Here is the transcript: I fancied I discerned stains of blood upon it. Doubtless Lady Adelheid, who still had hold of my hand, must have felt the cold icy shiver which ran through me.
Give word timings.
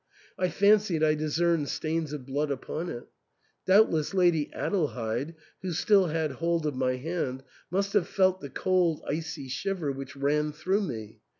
I 0.35 0.49
fancied 0.49 1.03
I 1.03 1.13
discerned 1.13 1.69
stains 1.69 2.11
of 2.11 2.25
blood 2.25 2.49
upon 2.49 2.89
it. 2.89 3.07
Doubtless 3.67 4.15
Lady 4.15 4.49
Adelheid, 4.51 5.35
who 5.61 5.73
still 5.73 6.07
had 6.07 6.31
hold 6.31 6.65
of 6.65 6.75
my 6.75 6.95
hand, 6.95 7.43
must 7.69 7.93
have 7.93 8.07
felt 8.07 8.41
the 8.41 8.49
cold 8.49 9.03
icy 9.07 9.47
shiver 9.47 9.91
which 9.91 10.15
ran 10.15 10.53
through 10.53 10.81
me. 10.81 11.19